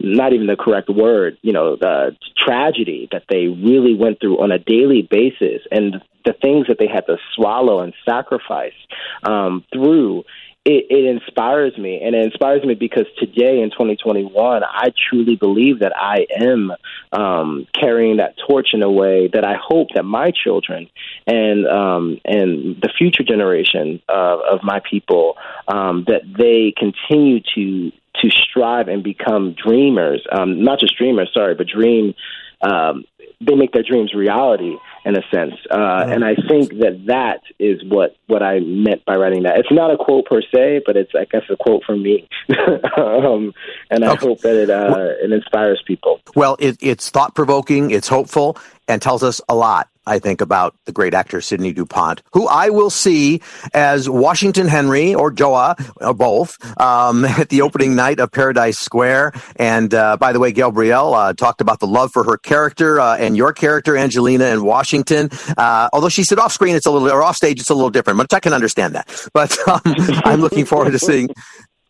[0.00, 4.50] not even the correct word, you know, the tragedy that they really went through on
[4.50, 8.74] a daily basis and the things that they had to swallow and sacrifice
[9.22, 10.24] um, through
[10.64, 15.78] it, it inspires me, and it inspires me because today in 2021, I truly believe
[15.80, 16.72] that I am
[17.12, 20.90] um, carrying that torch in a way that I hope that my children
[21.26, 25.36] and um, and the future generation of, of my people
[25.66, 31.54] um, that they continue to to strive and become dreamers, um, not just dreamers, sorry,
[31.54, 32.14] but dream.
[32.60, 33.04] Um,
[33.42, 35.54] they make their dreams reality in a sense.
[35.70, 39.56] Uh, and I think that that is what, what I meant by writing that.
[39.58, 42.28] It's not a quote per se, but it's, I guess, a quote from me.
[42.98, 43.54] um,
[43.90, 44.26] and I Okay.
[44.26, 46.20] hope that it, uh, it inspires people.
[46.34, 50.74] Well, it, it's thought provoking, it's hopeful, and tells us a lot, I think, about
[50.86, 53.42] the great actor Sidney DuPont, who I will see
[53.74, 59.32] as Washington Henry or Joa, or both, um, at the opening night of Paradise Square.
[59.56, 63.16] And uh, by the way, Gabrielle uh, talked about the love for her character uh,
[63.16, 65.28] and your character, Angelina, in Washington.
[65.56, 67.90] Uh, although she said off screen, it's a little, or off stage, it's a little
[67.90, 69.28] different, but I can understand that.
[69.32, 69.80] But um,
[70.24, 71.28] I'm looking forward to seeing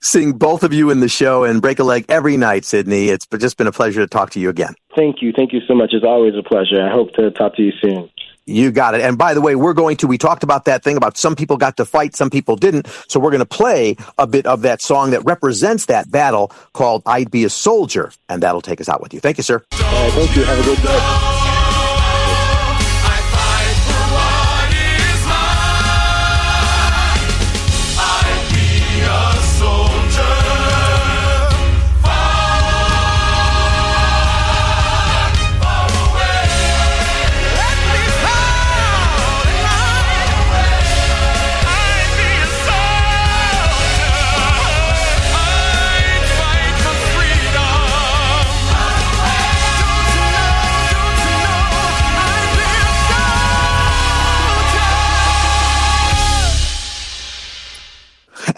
[0.02, 3.08] seeing both of you in the show and break a leg every night, Sidney.
[3.08, 4.74] It's just been a pleasure to talk to you again.
[4.96, 5.32] Thank you.
[5.36, 5.90] Thank you so much.
[5.92, 6.82] It's always a pleasure.
[6.82, 8.10] I hope to talk to you soon.
[8.46, 9.00] You got it.
[9.00, 11.56] And by the way, we're going to, we talked about that thing about some people
[11.56, 12.88] got to fight, some people didn't.
[13.06, 17.02] So we're going to play a bit of that song that represents that battle called
[17.06, 18.12] I'd Be a Soldier.
[18.28, 19.20] And that'll take us out with you.
[19.20, 19.62] Thank you, sir.
[19.72, 20.42] Right, thank you.
[20.44, 21.39] Have a good day.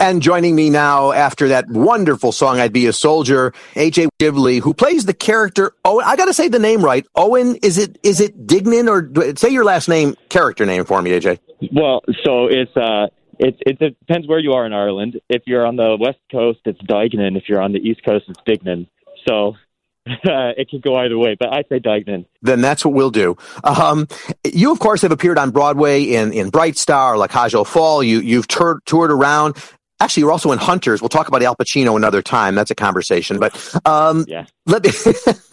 [0.03, 4.73] And joining me now after that wonderful song, I'd Be a Soldier, AJ Shively, who
[4.73, 5.71] plays the character.
[5.85, 7.05] Oh, I got to say the name right.
[7.15, 11.11] Owen, is it, is it Dignan or say your last name, character name for me,
[11.11, 11.39] AJ?
[11.71, 13.07] Well, so it's uh,
[13.39, 15.21] it it depends where you are in Ireland.
[15.29, 17.37] If you're on the west coast, it's Dignan.
[17.37, 18.87] If you're on the east coast, it's Dignan.
[19.25, 19.55] So
[20.05, 22.25] it could go either way, but I say Dignan.
[22.41, 23.37] then that's what we'll do.
[23.63, 24.09] Um,
[24.43, 28.03] you, of course, have appeared on Broadway in, in Bright Star, La Cage aux Folles.
[28.05, 29.55] You, you've toured, toured around.
[29.99, 31.01] Actually, you're also in Hunters.
[31.01, 32.55] We'll talk about Al Pacino another time.
[32.55, 33.39] That's a conversation.
[33.39, 34.45] But um, Yeah.
[34.65, 34.89] let me,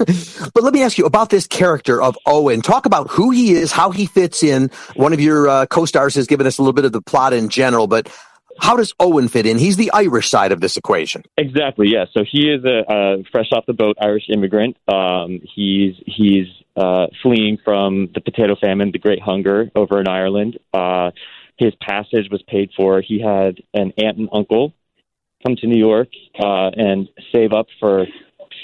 [0.54, 2.60] but let me ask you about this character of Owen.
[2.60, 4.70] Talk about who he is, how he fits in.
[4.96, 7.48] One of your uh, co-stars has given us a little bit of the plot in
[7.48, 8.08] general, but
[8.58, 9.56] how does Owen fit in?
[9.56, 11.22] He's the Irish side of this equation.
[11.38, 11.88] Exactly.
[11.88, 12.06] Yeah.
[12.12, 14.76] So he is a, a fresh off the boat Irish immigrant.
[14.92, 20.58] Um, he's he's uh, fleeing from the potato famine, the Great Hunger over in Ireland.
[20.74, 21.12] Uh,
[21.60, 23.02] his passage was paid for.
[23.02, 24.72] He had an aunt and uncle
[25.46, 26.08] come to New York
[26.42, 28.06] uh, and save up for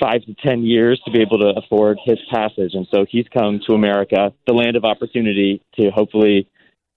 [0.01, 3.61] five to ten years to be able to afford his passage, and so he's come
[3.67, 6.49] to America, the land of opportunity, to hopefully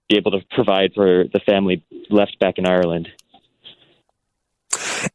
[0.07, 3.09] be able to provide for the family left back in Ireland.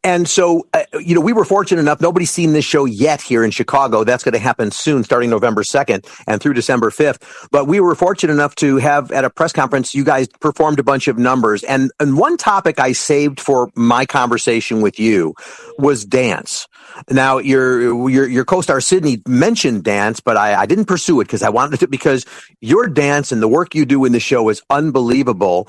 [0.02, 3.44] And so, uh, you know, we were fortunate enough, nobody's seen this show yet here
[3.44, 4.04] in Chicago.
[4.04, 7.48] That's going to happen soon, starting November 2nd and through December 5th.
[7.50, 10.82] But we were fortunate enough to have at a press conference, you guys performed a
[10.82, 11.64] bunch of numbers.
[11.64, 15.34] And, and one topic I saved for my conversation with you
[15.78, 16.66] was dance.
[17.10, 21.42] Now, your, your, your co-star Sidney mentioned dance, but I, I didn't pursue it because
[21.42, 22.26] I wanted to, because
[22.60, 25.68] your dance and the work you do in the show is unbelievable.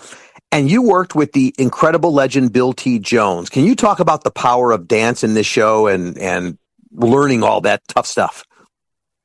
[0.51, 2.99] And you worked with the incredible legend Bill T.
[2.99, 3.49] Jones.
[3.49, 6.58] Can you talk about the power of dance in this show and and
[6.91, 8.45] learning all that tough stuff?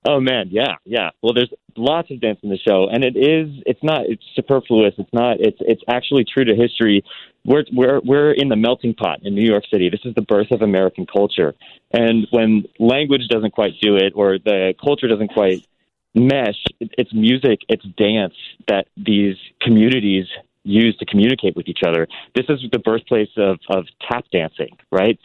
[0.06, 1.10] Oh man, yeah, yeah.
[1.22, 3.62] Well, there's lots of dance in the show, and it is.
[3.66, 4.06] It's not.
[4.06, 4.94] It's superfluous.
[4.96, 5.36] It's not.
[5.40, 5.58] It's.
[5.60, 7.04] It's actually true to history.
[7.44, 9.90] We're we're we're in the melting pot in New York City.
[9.90, 11.54] This is the birth of American culture,
[11.92, 15.66] and when language doesn't quite do it, or the culture doesn't quite
[16.14, 18.34] mesh, it's music, it's dance
[18.68, 20.26] that these communities
[20.64, 22.06] use to communicate with each other.
[22.34, 25.18] This is the birthplace of of tap dancing, right?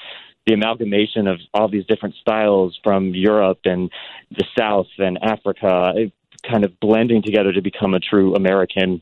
[0.46, 3.90] The amalgamation of all these different styles from Europe and
[4.32, 5.94] the South and Africa,
[6.50, 9.02] kind of blending together to become a true American,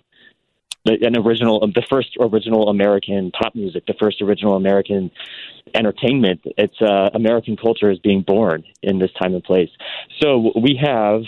[0.86, 5.12] an original, the first original American pop music, the first original American
[5.76, 6.42] entertainment.
[6.58, 9.70] It's uh, American culture is being born in this time and place.
[10.22, 11.24] So we have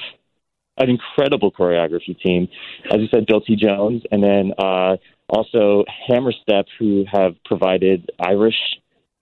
[0.78, 2.48] an incredible choreography team,
[2.92, 3.56] as you said, Bill T.
[3.56, 4.98] Jones, and then uh,
[5.30, 8.58] also Hammerstep, who have provided Irish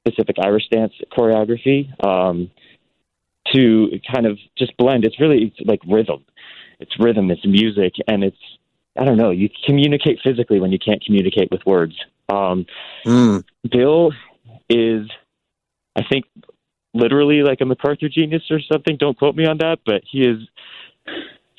[0.05, 2.51] specific Irish dance choreography um,
[3.53, 5.05] to kind of just blend.
[5.05, 6.25] It's really it's like rhythm.
[6.79, 7.31] It's rhythm.
[7.31, 8.37] It's music, and it's
[8.97, 9.31] I don't know.
[9.31, 11.95] You communicate physically when you can't communicate with words.
[12.29, 12.65] Um,
[13.05, 13.43] Mm.
[13.69, 14.11] Bill
[14.69, 15.09] is,
[15.95, 16.25] I think,
[16.93, 18.97] literally like a MacArthur genius or something.
[18.97, 20.37] Don't quote me on that, but he is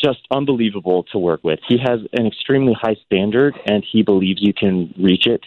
[0.02, 1.58] just unbelievable to work with.
[1.68, 5.42] He has an extremely high standard, and he believes you can reach it.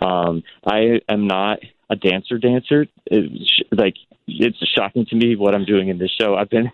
[0.00, 1.58] Um, I am not
[1.90, 2.86] a dancer dancer.
[3.06, 3.94] It's, like
[4.26, 6.34] it's shocking to me what I'm doing in this show.
[6.34, 6.70] I've been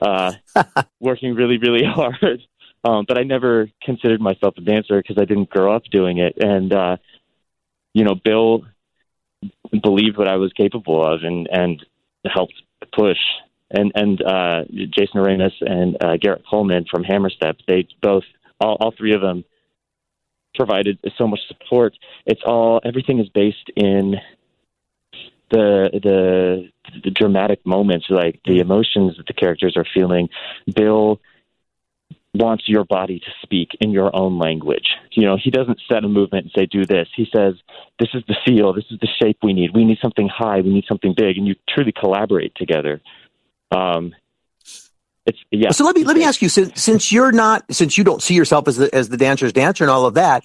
[0.00, 0.32] uh,
[1.00, 2.42] working really, really hard,
[2.84, 6.36] um, but I never considered myself a dancer because I didn't grow up doing it.
[6.38, 6.96] And uh,
[7.92, 8.64] you know, Bill
[9.82, 11.84] believed what I was capable of, and and
[12.24, 12.54] helped
[12.96, 13.18] push.
[13.70, 18.24] And and uh, Jason Oremus and uh, Garrett Coleman from Hammerstep, they both,
[18.60, 19.44] all, all three of them,
[20.54, 21.94] provided so much support.
[22.24, 24.16] It's all everything is based in
[25.50, 26.68] the the
[27.04, 30.28] the dramatic moments, like the emotions that the characters are feeling.
[30.74, 31.20] Bill
[32.34, 34.88] wants your body to speak in your own language.
[35.12, 37.08] You know, he doesn't set a movement and say, do this.
[37.16, 37.54] He says,
[37.98, 39.74] this is the feel, this is the shape we need.
[39.74, 43.00] We need something high, we need something big, and you truly collaborate together.
[43.70, 44.14] Um,
[45.24, 45.70] it's yeah.
[45.72, 48.34] So let me let me ask you since since you're not since you don't see
[48.34, 50.44] yourself as the as the dancer's dancer and all of that,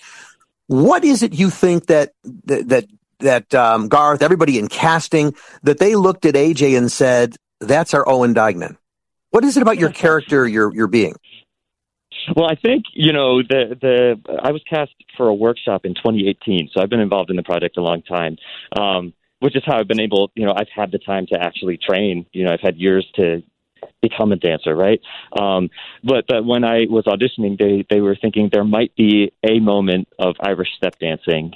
[0.66, 2.14] what is it you think that
[2.45, 2.86] that that,
[3.22, 8.08] that um, Garth, everybody in casting, that they looked at AJ and said, "That's our
[8.08, 8.78] Owen Duignan."
[9.32, 11.16] What is it about your character, your your being?
[12.36, 16.70] Well, I think you know the the I was cast for a workshop in 2018,
[16.74, 18.38] so I've been involved in the project a long time,
[18.78, 20.32] um, which is how I've been able.
[20.36, 22.26] You know, I've had the time to actually train.
[22.34, 23.42] You know, I've had years to
[24.02, 25.02] become a dancer, right?
[25.40, 25.70] Um,
[26.04, 30.08] but but when I was auditioning, they they were thinking there might be a moment
[30.20, 31.54] of Irish step dancing.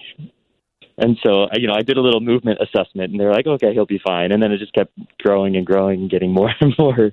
[0.97, 3.85] And so, you know, I did a little movement assessment, and they're like, "Okay, he'll
[3.85, 7.11] be fine." And then it just kept growing and growing, and getting more and more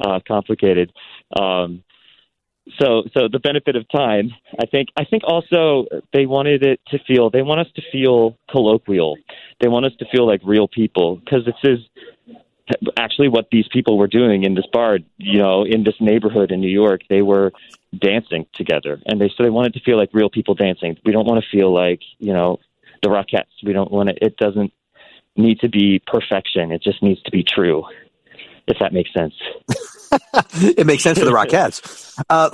[0.00, 0.92] uh, complicated.
[1.38, 1.82] Um,
[2.80, 4.30] so so the benefit of time
[4.60, 8.36] i think i think also they wanted it to feel they want us to feel
[8.50, 9.16] colloquial
[9.60, 11.78] they want us to feel like real people because this is
[12.96, 16.60] actually what these people were doing in this bar you know in this neighborhood in
[16.60, 17.52] new york they were
[17.98, 21.26] dancing together and they so they wanted to feel like real people dancing we don't
[21.26, 22.60] want to feel like you know
[23.02, 23.64] the rockettes.
[23.64, 24.18] We don't want it.
[24.22, 24.72] it doesn't
[25.36, 26.72] need to be perfection.
[26.72, 27.84] It just needs to be true
[28.66, 29.34] if that makes sense
[30.62, 31.80] it makes sense for the Rockettes.
[32.28, 32.50] Uh,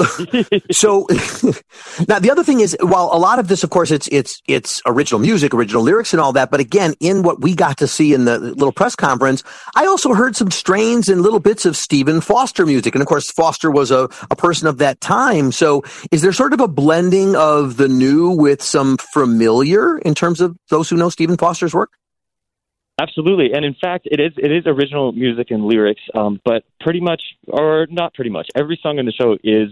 [0.70, 1.06] so
[2.08, 4.80] now the other thing is, while a lot of this, of course, it's it's it's
[4.86, 6.50] original music, original lyrics, and all that.
[6.50, 9.42] But again, in what we got to see in the little press conference,
[9.74, 13.30] I also heard some strains and little bits of Stephen Foster music, and of course,
[13.30, 15.52] Foster was a, a person of that time.
[15.52, 15.82] So,
[16.12, 20.56] is there sort of a blending of the new with some familiar in terms of
[20.70, 21.90] those who know Stephen Foster's work?
[23.00, 27.00] Absolutely, and in fact, it is it is original music and lyrics, um, but pretty
[27.00, 29.68] much, or not pretty much, every song in the show is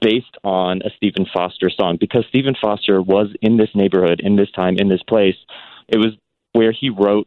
[0.00, 4.50] based on a Stephen Foster song because Stephen Foster was in this neighborhood, in this
[4.52, 5.34] time, in this place.
[5.88, 6.12] It was
[6.52, 7.26] where he wrote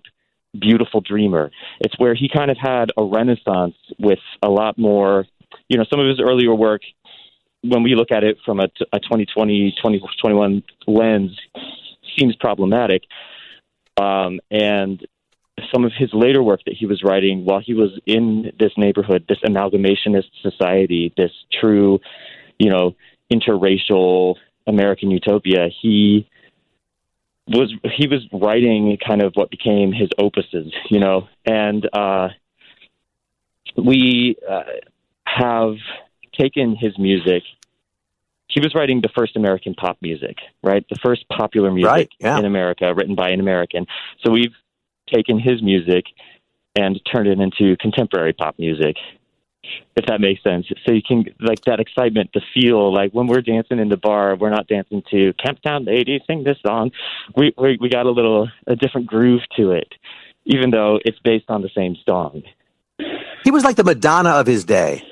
[0.58, 5.26] "Beautiful Dreamer." It's where he kind of had a renaissance with a lot more,
[5.68, 6.84] you know, some of his earlier work.
[7.64, 11.38] When we look at it from a, a 2020, 2021 lens,
[12.18, 13.04] seems problematic.
[13.98, 15.06] Um, and
[15.74, 19.26] some of his later work that he was writing while he was in this neighborhood,
[19.28, 22.00] this amalgamationist society, this true,
[22.58, 22.96] you know,
[23.32, 24.36] interracial
[24.68, 26.28] American utopia, he
[27.48, 32.30] was he was writing kind of what became his opuses, you know, and uh,
[33.78, 34.64] we uh,
[35.26, 35.76] have
[36.40, 37.44] taken his music.
[38.48, 40.86] He was writing the first American pop music, right?
[40.90, 42.38] The first popular music Right, yeah.
[42.38, 43.88] in America, written by an American.
[44.24, 44.54] So we've
[45.12, 46.06] taken his music
[46.76, 48.96] and turned it into contemporary pop music
[49.96, 50.66] if that makes sense.
[50.86, 54.36] So you can like that excitement the feel like when we're dancing in the bar
[54.36, 56.92] we're not dancing to camptown lady sing this song.
[57.36, 59.94] We we, we got a little a different groove to it
[60.46, 62.44] even though it's based on the same song.
[63.44, 65.04] He was like the Madonna of his day.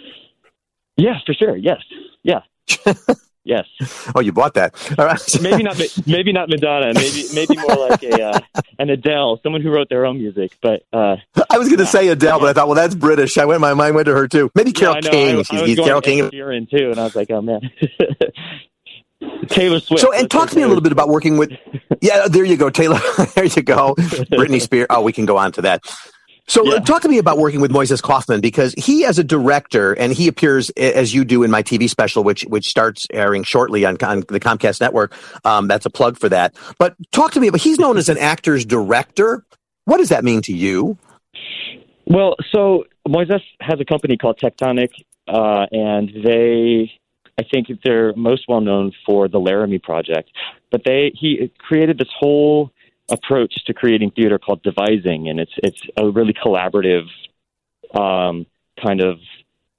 [0.98, 1.56] yeah for sure.
[1.56, 1.82] Yes.
[2.24, 2.42] Yeah
[3.44, 3.66] yes
[4.16, 4.76] Oh, you bought that.
[4.98, 5.22] All right.
[5.42, 8.39] maybe not maybe not madonna maybe maybe more like a uh,
[8.80, 11.16] an adele someone who wrote their own music but uh
[11.50, 13.38] I was going to say Adele, but I thought, well, that's British.
[13.38, 14.50] I went, my mind went to her too.
[14.56, 15.12] Maybe Carole Yeah, I.
[15.12, 15.36] King.
[15.36, 16.30] I, I She's was he's going Carole King.
[16.30, 17.62] Sheeran too, and I was like, oh man.
[19.48, 20.02] Taylor Swift.
[20.02, 21.52] So, and talk to me a little bit about working with.
[22.02, 23.00] Yeah, there you go, Taylor.
[23.36, 24.88] there you go, Britney Spears.
[24.89, 25.84] Oh, we can go on to that.
[26.48, 26.80] So, uh, Yeah.
[26.80, 30.28] talk to me about working with Moises Kaufman because he, as a director, and he
[30.28, 34.22] appears as you do in my TV special, which which starts airing shortly on, on
[34.28, 35.14] the Comcast network.
[35.46, 36.56] Um, that's a plug for that.
[36.78, 37.62] But talk to me about.
[37.62, 39.44] He's known as an actor's director.
[39.86, 40.98] What does that mean to you?
[42.06, 44.89] Well, so Moises has a company called Tectonic,
[45.28, 46.92] uh, and they,
[47.39, 50.30] I think they're most well known for the Laramie Project.
[50.72, 52.72] but they he created this whole
[53.12, 57.05] approach to creating theater called devising, and it's it's a really collaborative
[57.93, 58.45] um,
[58.84, 59.20] kind of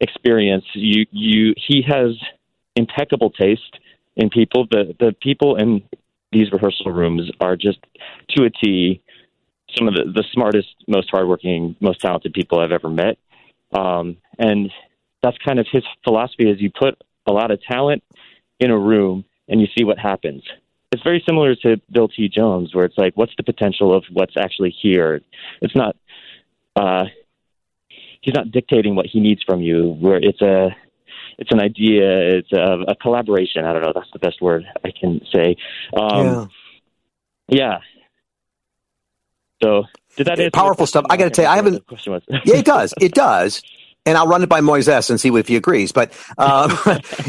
[0.00, 0.64] experience.
[0.74, 2.16] You you he has
[2.76, 3.78] impeccable taste
[4.16, 4.66] in people.
[4.70, 5.82] The the people in
[6.30, 7.78] these rehearsal rooms are just
[8.30, 9.02] to a T
[9.76, 13.18] some of the, the smartest, most hardworking, most talented people I've ever met.
[13.72, 14.70] Um, and
[15.22, 18.02] that's kind of his philosophy is you put a lot of talent
[18.60, 20.42] in a room and you see what happens.
[20.92, 22.28] It's very similar to Bill T.
[22.28, 25.22] Jones, where it's like, what's the potential of what's actually here?
[25.62, 25.96] It's not,
[26.76, 27.04] uh,
[28.20, 29.96] he's not dictating what he needs from you.
[29.98, 30.76] Where it's a,
[31.38, 33.64] it's an idea, it's a, a collaboration.
[33.64, 33.92] I don't know.
[33.94, 35.56] That's the best word I can say.
[35.98, 36.50] Um,
[37.48, 37.58] yeah.
[37.58, 37.78] yeah.
[39.62, 39.84] So
[40.16, 41.06] did that Powerful stuff.
[41.08, 42.22] I gotta tell you, I haven't- the question was.
[42.28, 42.92] Yeah, it does.
[43.00, 43.62] It does.
[44.04, 45.92] And I'll run it by Moises and see if he agrees.
[45.92, 46.70] But um,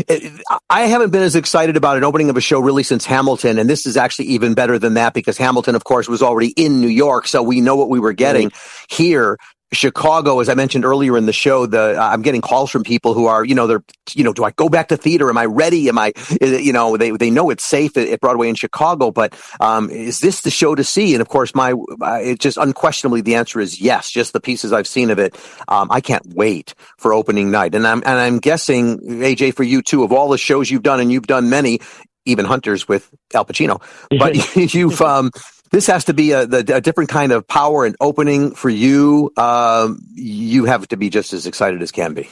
[0.07, 3.59] it- I haven't been as excited about an opening of a show really since Hamilton.
[3.59, 6.81] And this is actually even better than that because Hamilton, of course, was already in
[6.81, 7.27] New York.
[7.27, 8.51] So we know what we were getting
[8.89, 9.37] here.
[9.73, 13.25] Chicago, as I mentioned earlier in the show, the I'm getting calls from people who
[13.25, 15.29] are, you know, they're, you know, do I go back to theater?
[15.29, 15.89] Am I ready?
[15.89, 19.37] Am I, you know, they they know it's safe at, at Broadway in Chicago, but
[19.59, 21.13] um, is this the show to see?
[21.13, 24.11] And of course, my uh, it just unquestionably the answer is yes.
[24.11, 25.35] Just the pieces I've seen of it,
[25.67, 27.75] um, I can't wait for opening night.
[27.75, 30.03] And I'm and I'm guessing AJ for you too.
[30.03, 31.79] Of all the shows you've done, and you've done many,
[32.25, 35.31] even Hunters with Al Pacino, but you've um,
[35.73, 39.31] this has to be a, the, a different kind of power and opening for you.
[39.35, 42.29] Um, you have to be just as excited as can be.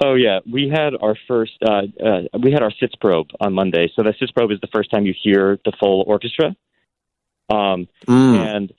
[0.00, 1.52] Oh yeah, we had our first.
[1.62, 3.90] Uh, uh, we had our sitzprobe on Monday.
[3.94, 6.56] So the sitzprobe is the first time you hear the full orchestra.
[7.50, 8.36] Um, Mm.
[8.56, 8.72] and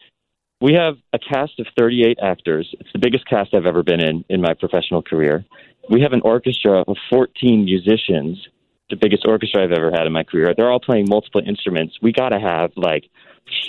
[0.62, 2.74] we have a cast of 38 actors.
[2.80, 5.46] It's the biggest cast I've ever been in in my professional career.
[5.90, 8.38] We have an orchestra of 14 musicians,
[8.90, 10.54] the biggest orchestra I've ever had in my career.
[10.56, 11.98] They're all playing multiple instruments.
[12.02, 13.06] We got to have like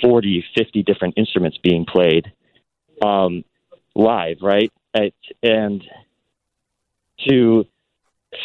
[0.02, 2.32] 40, 50 different instruments being played
[3.02, 3.44] um,
[3.94, 4.72] live, right?
[5.42, 5.82] And
[7.28, 7.64] to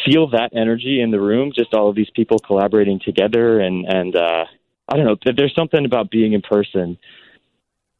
[0.04, 4.16] feel that energy in the room, just all of these people collaborating together, and and
[4.16, 4.44] uh,
[4.88, 6.98] I don't know, there's something about being in person.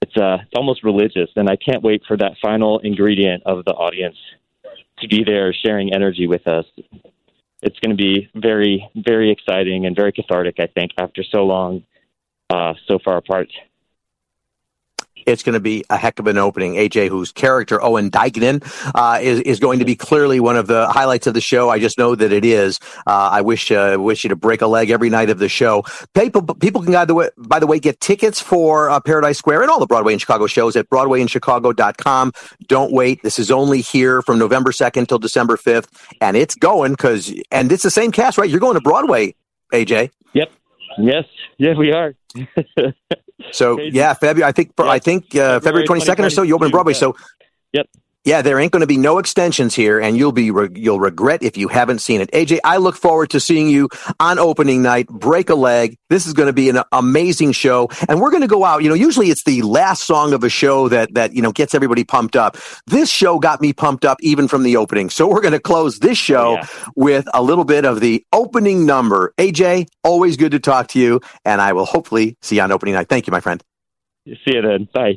[0.03, 3.73] It's uh, it's almost religious, and I can't wait for that final ingredient of the
[3.73, 4.17] audience
[5.01, 6.65] to be there, sharing energy with us.
[7.63, 10.57] It's going to be very, very exciting and very cathartic.
[10.59, 11.85] I think after so long,
[12.51, 13.49] uh, so far apart.
[15.27, 16.75] It's going to be a heck of an opening.
[16.75, 18.63] AJ, whose character Owen Duignan
[18.95, 21.69] uh, is is going to be clearly one of the highlights of the show.
[21.69, 22.79] I just know that it is.
[23.09, 25.85] Uh, I wish uh, wish you to break a leg every night of the show.
[26.15, 29.63] People people can by the way, by the way get tickets for uh, Paradise Square
[29.63, 32.33] and all the Broadway in Chicago shows at BroadwayInChicago.com.
[32.69, 33.21] Don't wait.
[33.25, 35.89] This is only here from November second till December fifth,
[36.21, 38.49] and it's going because and it's the same cast, right?
[38.49, 39.35] You're going to Broadway,
[39.73, 40.11] AJ.
[40.35, 40.53] Yep.
[40.99, 41.25] Yes.
[41.59, 42.15] Yeah, we are.
[43.53, 44.49] So yeah, February.
[44.49, 44.87] I think Yeah.
[44.87, 46.43] I think uh, February twenty second or so.
[46.43, 46.93] You open 2022, Broadway.
[46.93, 46.99] yeah.
[46.99, 47.17] So
[47.73, 47.87] Yep.
[48.27, 51.45] Yeah, there ain't going to be no extensions here, and you'll be re- you'll regret
[51.45, 52.29] if you haven't seen it.
[52.33, 55.07] AJ, I look forward to seeing you on opening night.
[55.07, 55.97] Break a leg.
[56.11, 58.83] This is going to be an amazing show, and we're going to go out.
[58.83, 61.73] You know, usually it's the last song of a show that that you know gets
[61.73, 62.57] everybody pumped up.
[62.89, 65.09] This show got me pumped up even from the opening.
[65.09, 66.67] So we're going to close this show oh, Yeah.
[66.97, 69.35] with a little bit of the opening number.
[69.39, 72.95] AJ, always good to talk to you, and I will hopefully see you on opening
[72.95, 73.09] night.
[73.09, 73.63] Thank you, my friend.
[74.27, 74.89] See you then.
[74.93, 75.17] Bye.